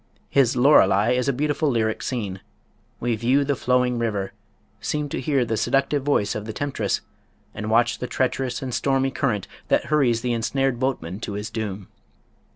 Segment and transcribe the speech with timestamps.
[0.31, 2.39] His "Lorelei" is a beautiful lyric scene.
[2.99, 4.33] We view the flowing river,
[4.79, 7.01] seem to hear the seductive voice of the temptress,
[7.53, 11.87] and watch the treacherous and stormy current that hurries the ensnared boatman to his doom.